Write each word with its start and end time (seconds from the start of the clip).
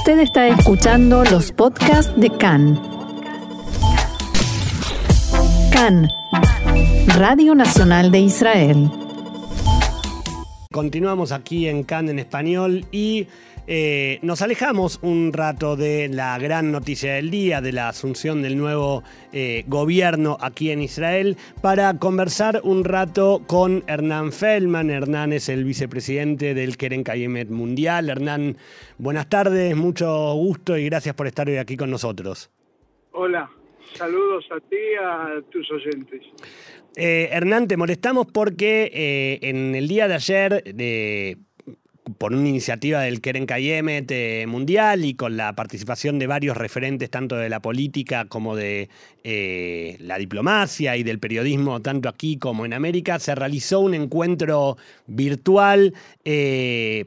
Usted 0.00 0.20
está 0.20 0.48
escuchando 0.48 1.24
los 1.24 1.52
podcasts 1.52 2.18
de 2.18 2.30
CAN. 2.30 2.80
CAN, 5.70 6.08
Radio 7.18 7.54
Nacional 7.54 8.10
de 8.10 8.20
Israel. 8.20 8.90
Continuamos 10.72 11.32
aquí 11.32 11.68
en 11.68 11.84
CAN 11.84 12.08
en 12.08 12.18
español 12.18 12.86
y 12.90 13.26
eh, 13.72 14.18
nos 14.22 14.42
alejamos 14.42 14.98
un 15.00 15.32
rato 15.32 15.76
de 15.76 16.08
la 16.08 16.36
gran 16.40 16.72
noticia 16.72 17.14
del 17.14 17.30
día, 17.30 17.60
de 17.60 17.70
la 17.70 17.88
asunción 17.88 18.42
del 18.42 18.58
nuevo 18.58 19.04
eh, 19.32 19.62
gobierno 19.68 20.36
aquí 20.40 20.72
en 20.72 20.82
Israel, 20.82 21.36
para 21.62 21.96
conversar 21.96 22.62
un 22.64 22.82
rato 22.82 23.42
con 23.46 23.84
Hernán 23.86 24.32
Feldman. 24.32 24.90
Hernán 24.90 25.32
es 25.32 25.48
el 25.48 25.62
vicepresidente 25.62 26.52
del 26.52 26.76
Keren 26.76 27.04
Kayemet 27.04 27.48
Mundial. 27.50 28.10
Hernán, 28.10 28.56
buenas 28.98 29.28
tardes, 29.28 29.76
mucho 29.76 30.34
gusto 30.34 30.76
y 30.76 30.86
gracias 30.86 31.14
por 31.14 31.28
estar 31.28 31.48
hoy 31.48 31.58
aquí 31.58 31.76
con 31.76 31.92
nosotros. 31.92 32.50
Hola, 33.12 33.48
saludos 33.92 34.46
a 34.50 34.58
ti 34.68 34.74
y 34.74 34.96
a 34.96 35.42
tus 35.48 35.70
oyentes. 35.70 36.22
Eh, 36.96 37.28
Hernán, 37.30 37.68
te 37.68 37.76
molestamos 37.76 38.26
porque 38.32 39.38
en 39.42 39.76
el 39.76 39.86
día 39.86 40.08
de 40.08 40.14
ayer 40.14 40.64
de 40.74 41.38
por 42.18 42.32
una 42.32 42.48
iniciativa 42.48 43.00
del 43.00 43.20
Keren 43.20 43.46
Kayemet 43.46 44.10
eh, 44.10 44.44
mundial 44.48 45.04
y 45.04 45.14
con 45.14 45.36
la 45.36 45.54
participación 45.54 46.18
de 46.18 46.26
varios 46.26 46.56
referentes, 46.56 47.10
tanto 47.10 47.36
de 47.36 47.48
la 47.48 47.60
política 47.60 48.24
como 48.26 48.56
de 48.56 48.88
eh, 49.22 49.96
la 50.00 50.18
diplomacia 50.18 50.96
y 50.96 51.02
del 51.02 51.18
periodismo, 51.18 51.80
tanto 51.80 52.08
aquí 52.08 52.38
como 52.38 52.64
en 52.64 52.72
América, 52.72 53.18
se 53.18 53.34
realizó 53.34 53.80
un 53.80 53.94
encuentro 53.94 54.76
virtual. 55.06 55.94
Eh, 56.24 57.06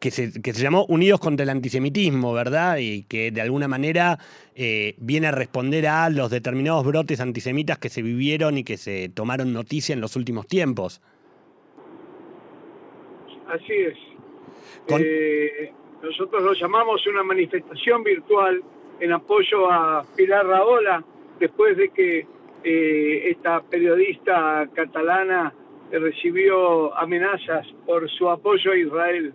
que 0.00 0.10
se, 0.10 0.30
llamó 0.52 0.84
Unidos 0.84 1.18
contra 1.18 1.44
el 1.44 1.48
Antisemitismo, 1.48 2.34
¿verdad? 2.34 2.76
Y 2.76 3.04
que 3.04 3.30
de 3.30 3.40
alguna 3.40 3.68
manera 3.68 4.18
viene 4.98 5.28
a 5.28 5.30
responder 5.30 5.86
a 5.86 6.10
los 6.10 6.30
determinados 6.30 6.84
brotes 6.84 7.20
antisemitas 7.20 7.78
que 7.78 7.88
se 7.88 8.02
vivieron 8.02 8.58
y 8.58 8.64
que 8.64 8.76
se 8.76 9.08
tomaron 9.08 9.54
noticia 9.54 9.94
en 9.94 10.02
los 10.02 10.14
últimos 10.14 10.46
tiempos. 10.46 11.00
Así 13.48 13.72
es. 13.72 13.98
Eh, 14.88 15.72
nosotros 16.02 16.42
lo 16.42 16.52
llamamos 16.52 17.06
una 17.06 17.22
manifestación 17.22 18.02
virtual 18.02 18.62
en 19.00 19.12
apoyo 19.12 19.70
a 19.70 20.04
Pilar 20.16 20.46
Raola, 20.46 21.04
después 21.38 21.76
de 21.76 21.88
que 21.90 22.26
eh, 22.62 23.30
esta 23.30 23.62
periodista 23.62 24.68
catalana 24.74 25.52
recibió 25.90 26.96
amenazas 26.96 27.66
por 27.86 28.08
su 28.10 28.28
apoyo 28.28 28.72
a 28.72 28.76
Israel 28.76 29.34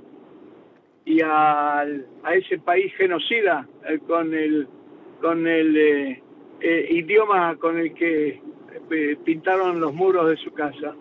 y 1.06 1.22
a, 1.24 1.86
ese 2.34 2.60
país 2.60 2.94
genocida 2.96 3.68
eh, 3.88 4.00
con 4.06 4.34
el 4.34 4.68
con 5.22 5.48
el 5.48 6.22
idioma 6.62 7.56
con 7.58 7.78
el 7.78 7.94
que 7.94 8.42
pintaron 9.26 9.80
los 9.80 9.94
muros 9.94 10.30
de 10.30 10.38
su 10.38 10.52
casa. 10.52 10.96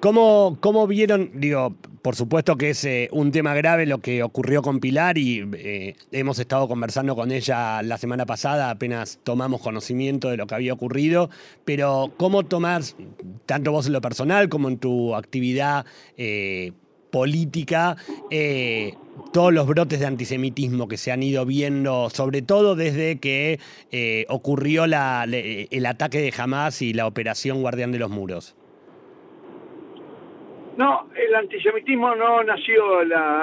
¿Cómo, 0.00 0.56
cómo 0.60 0.86
vieron, 0.86 1.30
digo, 1.34 1.74
por 2.00 2.16
supuesto 2.16 2.56
que 2.56 2.70
es 2.70 2.82
eh, 2.86 3.10
un 3.12 3.32
tema 3.32 3.52
grave 3.52 3.84
lo 3.84 3.98
que 3.98 4.22
ocurrió 4.22 4.62
con 4.62 4.80
Pilar 4.80 5.18
y 5.18 5.46
eh, 5.52 5.94
hemos 6.10 6.38
estado 6.38 6.66
conversando 6.68 7.14
con 7.14 7.30
ella 7.30 7.82
la 7.82 7.98
semana 7.98 8.24
pasada, 8.24 8.70
apenas 8.70 9.18
tomamos 9.24 9.60
conocimiento 9.60 10.30
de 10.30 10.38
lo 10.38 10.46
que 10.46 10.54
había 10.54 10.72
ocurrido, 10.72 11.28
pero 11.66 12.14
¿cómo 12.16 12.44
tomás, 12.44 12.96
tanto 13.44 13.72
vos 13.72 13.88
en 13.88 13.92
lo 13.92 14.00
personal 14.00 14.48
como 14.48 14.68
en 14.68 14.78
tu 14.78 15.14
actividad 15.14 15.84
eh, 16.16 16.72
política, 17.10 17.98
todos 19.32 19.52
los 19.52 19.66
brotes 19.66 20.00
de 20.00 20.06
antisemitismo 20.06 20.88
que 20.88 20.96
se 20.96 21.12
han 21.12 21.22
ido 21.22 21.44
viendo, 21.44 22.08
sobre 22.08 22.40
todo 22.40 22.76
desde 22.76 23.18
que 23.18 23.58
ocurrió 24.28 24.84
el 24.84 25.86
ataque 25.86 26.20
de 26.20 26.32
Hamas 26.38 26.80
y 26.82 26.92
la 26.94 27.08
operación 27.08 27.62
Guardián 27.62 27.90
de 27.90 27.98
los 27.98 28.10
Muros? 28.10 28.54
No, 30.80 31.08
el 31.14 31.34
antisemitismo 31.34 32.14
no 32.14 32.42
nació 32.42 33.00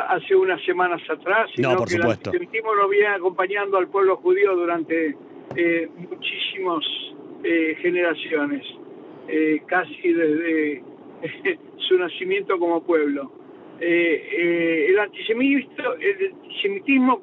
hace 0.09 0.35
unas 0.35 0.59
semanas 0.63 0.99
atrás, 1.07 1.51
sino 1.55 1.85
que 1.85 1.93
el 1.93 2.01
antisemitismo 2.01 2.73
lo 2.73 2.89
viene 2.89 3.09
acompañando 3.09 3.77
al 3.77 3.89
pueblo 3.89 4.17
judío 4.17 4.55
durante 4.55 5.15
eh, 5.55 5.87
muchísimas 6.09 6.83
eh, 7.43 7.77
generaciones, 7.79 8.65
eh, 9.27 9.61
casi 9.67 10.13
desde 10.13 10.83
su 11.87 11.99
nacimiento 11.99 12.57
como 12.57 12.81
pueblo. 12.81 13.31
el, 13.81 14.97
antisemitismo, 14.97 15.93
el 15.99 16.33
antisemitismo 16.41 17.21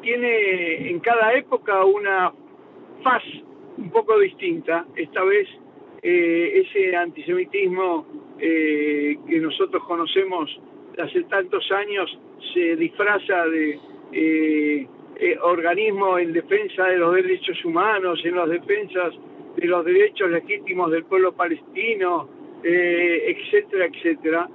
tiene 0.00 0.90
en 0.90 1.00
cada 1.00 1.34
época 1.34 1.84
una 1.84 2.32
faz 3.02 3.24
un 3.78 3.90
poco 3.90 4.16
distinta. 4.20 4.86
Esta 4.94 5.24
vez 5.24 5.48
ese 6.00 6.94
antisemitismo 6.94 8.17
eh, 8.40 9.16
que 9.28 9.40
nosotros 9.40 9.82
conocemos 9.84 10.48
hace 10.98 11.22
tantos 11.24 11.70
años 11.72 12.18
se 12.52 12.76
disfraza 12.76 13.46
de 13.46 13.78
eh, 14.12 14.86
eh, 15.16 15.38
organismo 15.42 16.18
en 16.18 16.32
defensa 16.32 16.84
de 16.84 16.98
los 16.98 17.14
derechos 17.14 17.64
humanos, 17.64 18.20
en 18.24 18.36
las 18.36 18.48
defensas 18.48 19.14
de 19.56 19.66
los 19.66 19.84
derechos 19.84 20.30
legítimos 20.30 20.90
del 20.90 21.04
pueblo 21.04 21.32
palestino, 21.32 22.28
etcétera, 22.62 23.86
etcétera, 23.86 24.48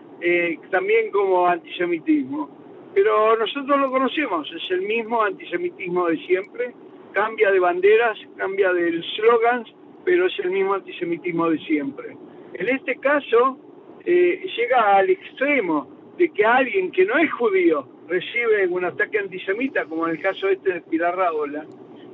también 0.69 1.11
como 1.11 1.47
antisemitismo. 1.47 2.49
Pero 2.93 3.35
nosotros 3.37 3.79
lo 3.79 3.91
conocemos, 3.91 4.49
es 4.51 4.71
el 4.71 4.81
mismo 4.81 5.21
antisemitismo 5.23 6.07
de 6.07 6.17
siempre, 6.25 6.73
cambia 7.11 7.51
de 7.51 7.59
banderas, 7.59 8.17
cambia 8.37 8.71
de 8.71 9.01
slogans, 9.15 9.73
pero 10.05 10.27
es 10.27 10.39
el 10.39 10.51
mismo 10.51 10.73
antisemitismo 10.73 11.49
de 11.49 11.57
siempre. 11.59 12.15
En 12.53 12.69
este 12.69 12.95
caso, 12.97 13.57
eh, 14.05 14.45
llega 14.57 14.97
al 14.97 15.09
extremo 15.09 15.87
de 16.17 16.29
que 16.29 16.45
alguien 16.45 16.91
que 16.91 17.05
no 17.05 17.17
es 17.17 17.31
judío 17.31 17.87
recibe 18.07 18.67
un 18.67 18.85
ataque 18.85 19.19
antisemita, 19.19 19.85
como 19.85 20.07
en 20.07 20.15
el 20.15 20.21
caso 20.21 20.47
este 20.49 20.73
de 20.73 20.81
Pilar 20.81 21.15
Raola, 21.15 21.65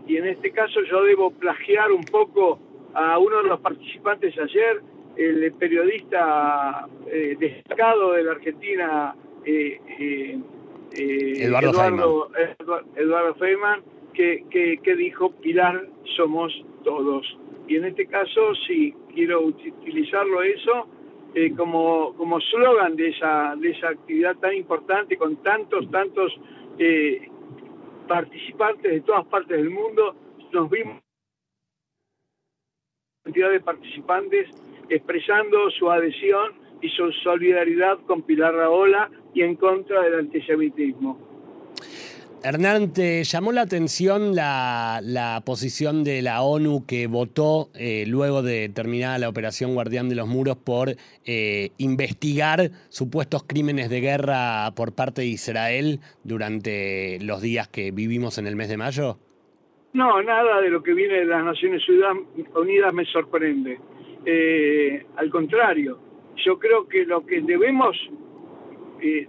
y 0.08 0.18
en 0.18 0.28
este 0.28 0.52
caso 0.52 0.82
yo 0.84 1.04
debo 1.04 1.32
plagiar 1.32 1.92
un 1.92 2.04
poco 2.04 2.60
a 2.94 3.18
uno 3.18 3.44
de 3.44 3.50
los 3.50 3.60
participantes 3.60 4.38
ayer, 4.38 4.82
el 5.18 5.52
periodista 5.54 6.88
eh, 7.08 7.36
destacado 7.40 8.14
de 8.14 8.24
la 8.24 8.32
Argentina, 8.32 9.16
eh, 9.46 10.40
Eduardo, 10.92 12.32
Eduardo, 12.96 13.36
Feynman, 13.36 13.82
que, 14.14 14.46
que 14.50 14.96
dijo, 14.96 15.32
Pilar 15.32 15.88
somos 16.16 16.54
todos. 16.84 17.38
Y 17.68 17.76
en 17.76 17.86
este 17.86 18.08
caso, 18.08 18.54
sí, 18.68 18.94
quiero 19.14 19.42
utilizarlo 19.42 20.42
eso, 20.42 20.88
eh, 21.36 21.54
como, 21.56 22.14
como 22.16 22.40
slogan 22.42 22.96
de 22.96 23.10
esa, 23.10 23.56
de 23.56 23.72
esa 23.72 23.90
actividad 23.90 24.36
tan 24.38 24.54
importante 24.56 25.18
con 25.18 25.38
tantos, 25.38 25.90
tantos 25.92 26.34
eh, 26.78 27.30
participantes 28.08 28.92
de 28.92 29.02
todas 29.02 29.26
partes 29.28 29.58
del 29.58 29.70
mundo. 29.70 30.16
Nos 30.52 30.70
vimos 30.70 31.00
cantidad 33.24 33.52
de 33.52 33.60
participantes 33.60 34.50
expresando 34.90 35.70
su 35.72 35.92
adhesión 35.92 36.54
y 36.82 36.90
su 36.90 37.12
solidaridad 37.12 38.00
con 38.08 38.24
Pilar 38.24 38.56
Raola 38.56 39.12
y 39.34 39.44
en 39.44 39.56
contra 39.56 40.02
del 40.02 40.16
antisemitismo. 40.16 41.29
Hernán, 42.42 42.94
¿te 42.94 43.26
llamó 43.26 43.52
la 43.52 43.62
atención 43.62 44.34
la, 44.34 45.42
posición 45.46 46.06
de 46.06 46.22
la 46.22 46.42
ONU 46.42 46.86
que 46.88 47.08
votó 47.08 47.68
eh, 47.76 48.06
luego 48.08 48.42
de 48.42 48.70
terminada 48.70 49.18
la 49.18 49.28
operación 49.28 49.74
Guardián 49.74 50.08
de 50.08 50.16
los 50.16 50.26
Muros 50.26 50.56
por 50.56 50.92
eh, 51.26 51.72
investigar 51.78 52.72
supuestos 52.88 53.44
crímenes 53.44 53.90
de 53.90 54.00
guerra 54.00 54.72
por 54.74 54.96
parte 54.96 55.22
de 55.22 55.28
Israel 55.28 56.00
durante 56.24 57.20
los 57.22 57.42
días 57.42 57.68
que 57.68 57.92
vivimos 57.92 58.38
en 58.38 58.48
el 58.48 58.56
mes 58.56 58.70
de 58.70 58.78
mayo? 58.78 59.18
No, 59.92 60.22
nada 60.24 60.62
de 60.62 60.70
lo 60.70 60.82
que 60.82 60.94
viene 60.94 61.16
de 61.16 61.26
las 61.26 61.44
Naciones 61.44 61.82
Unidas 62.56 62.94
me 62.94 63.04
sorprende. 63.04 63.80
Eh, 64.26 65.06
al 65.18 65.30
contrario, 65.30 66.00
yo 66.38 66.58
creo 66.58 66.88
que 66.88 67.06
lo 67.06 67.26
que 67.26 67.42
debemos 67.42 67.98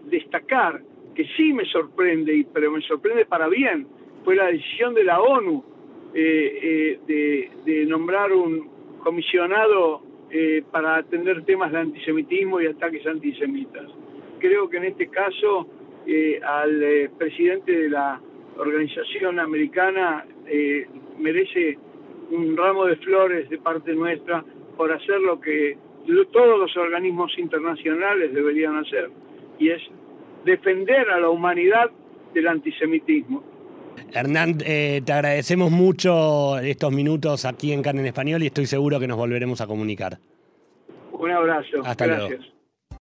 destacar 0.04 0.82
que 1.14 1.24
sí 1.36 1.52
me 1.52 1.64
sorprende, 1.66 2.46
pero 2.52 2.70
me 2.70 2.80
sorprende 2.82 3.24
para 3.24 3.48
bien, 3.48 3.86
fue 4.24 4.36
la 4.36 4.46
decisión 4.46 4.94
de 4.94 5.04
la 5.04 5.20
ONU 5.20 5.64
eh, 6.14 6.98
eh, 7.08 7.50
de, 7.64 7.86
nombrar 7.86 8.32
un 8.32 8.68
comisionado 9.02 10.02
eh, 10.30 10.62
para 10.70 10.96
atender 10.96 11.44
temas 11.44 11.72
de 11.72 11.78
antisemitismo 11.78 12.60
y 12.60 12.66
ataques 12.66 13.06
antisemitas. 13.06 13.90
Creo 14.38 14.68
que 14.68 14.78
en 14.78 14.84
este 14.84 15.08
caso 15.08 15.68
al 16.42 17.10
presidente 17.18 17.70
de 17.70 17.90
la 17.90 18.20
organización 18.56 19.38
americana 19.38 20.24
merece 21.18 21.78
un 22.30 22.56
ramo 22.56 22.86
de 22.86 22.96
flores 22.96 23.48
de 23.48 23.58
parte 23.58 23.92
nuestra 23.92 24.44
por 24.76 24.90
hacer 24.90 25.20
lo 25.20 25.40
que 25.40 25.76
todos 26.32 26.58
los 26.58 26.76
organismos 26.76 27.38
internacionales 27.38 28.32
deberían 28.32 28.76
hacer, 28.76 29.10
y 29.58 29.68
es 29.68 29.82
defender 30.44 31.08
a 31.10 31.20
la 31.20 31.30
humanidad 31.30 31.90
del 32.34 32.48
antisemitismo. 32.48 33.42
Hernán, 34.12 34.58
eh, 34.64 35.02
te 35.04 35.12
agradecemos 35.12 35.70
mucho 35.70 36.58
estos 36.58 36.92
minutos 36.92 37.44
aquí 37.44 37.72
en 37.72 37.82
CAN 37.82 37.98
en 37.98 38.06
Español 38.06 38.42
y 38.42 38.46
estoy 38.46 38.66
seguro 38.66 38.98
que 38.98 39.06
nos 39.06 39.16
volveremos 39.16 39.60
a 39.60 39.66
comunicar. 39.66 40.18
Un 41.12 41.30
abrazo. 41.30 41.82
Hasta 41.84 42.06
Gracias. 42.06 42.40
luego. 42.40 42.59